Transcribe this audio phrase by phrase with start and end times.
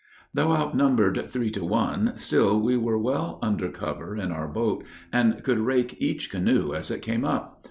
[0.33, 5.43] Though outnumbered three to one, still we were well under cover in our boat, and
[5.43, 7.59] could rake each canoe as it came up.